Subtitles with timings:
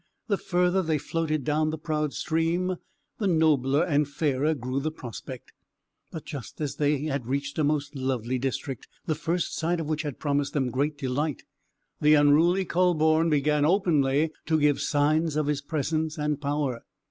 [0.29, 2.77] The further they floated down the proud stream
[3.19, 5.51] the nobler and fairer grew the prospect.
[6.11, 10.01] But, just as they had reached a most lovely district, the first sight of which
[10.01, 11.43] had promised them great delight,
[12.01, 16.81] the unruly Kühleborn began openly to give signs of his presence and power.